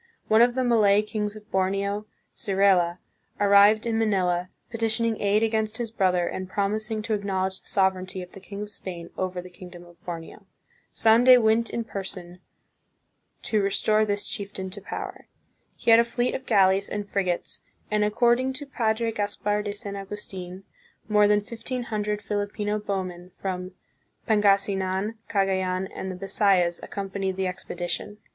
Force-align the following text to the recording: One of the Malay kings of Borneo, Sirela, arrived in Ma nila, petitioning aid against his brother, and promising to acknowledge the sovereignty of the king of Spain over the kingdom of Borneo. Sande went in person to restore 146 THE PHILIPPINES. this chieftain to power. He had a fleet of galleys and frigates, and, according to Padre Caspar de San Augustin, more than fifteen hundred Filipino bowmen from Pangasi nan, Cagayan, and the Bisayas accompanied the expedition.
One 0.29 0.41
of 0.41 0.55
the 0.55 0.63
Malay 0.63 1.03
kings 1.03 1.35
of 1.35 1.51
Borneo, 1.51 2.07
Sirela, 2.33 2.97
arrived 3.39 3.85
in 3.85 3.99
Ma 3.99 4.05
nila, 4.05 4.49
petitioning 4.71 5.21
aid 5.21 5.43
against 5.43 5.77
his 5.77 5.91
brother, 5.91 6.25
and 6.25 6.49
promising 6.49 7.03
to 7.03 7.13
acknowledge 7.13 7.61
the 7.61 7.67
sovereignty 7.67 8.23
of 8.23 8.31
the 8.31 8.39
king 8.39 8.63
of 8.63 8.71
Spain 8.71 9.11
over 9.15 9.43
the 9.43 9.49
kingdom 9.51 9.85
of 9.85 10.03
Borneo. 10.03 10.47
Sande 10.91 11.37
went 11.39 11.69
in 11.69 11.83
person 11.83 12.39
to 13.43 13.61
restore 13.61 13.97
146 13.97 14.35
THE 14.49 14.55
PHILIPPINES. 14.55 14.71
this 14.71 14.79
chieftain 14.79 14.81
to 14.83 14.89
power. 14.89 15.27
He 15.75 15.91
had 15.91 15.99
a 15.99 16.03
fleet 16.03 16.33
of 16.33 16.47
galleys 16.47 16.89
and 16.89 17.07
frigates, 17.07 17.61
and, 17.91 18.03
according 18.03 18.53
to 18.53 18.65
Padre 18.65 19.11
Caspar 19.11 19.61
de 19.61 19.71
San 19.71 19.95
Augustin, 19.95 20.63
more 21.07 21.27
than 21.27 21.41
fifteen 21.41 21.83
hundred 21.83 22.23
Filipino 22.23 22.79
bowmen 22.79 23.29
from 23.39 23.73
Pangasi 24.27 24.75
nan, 24.75 25.19
Cagayan, 25.29 25.87
and 25.93 26.11
the 26.11 26.15
Bisayas 26.15 26.81
accompanied 26.81 27.35
the 27.37 27.45
expedition. 27.45 28.17